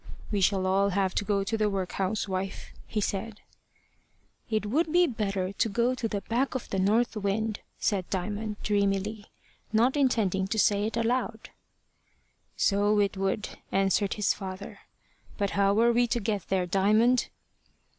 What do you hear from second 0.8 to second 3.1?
have to go to the workhouse, wife," he